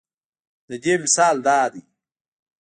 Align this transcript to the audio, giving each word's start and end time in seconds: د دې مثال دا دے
د 0.69 0.71
دې 0.83 0.93
مثال 1.03 1.35
دا 1.45 1.59
دے 1.71 1.81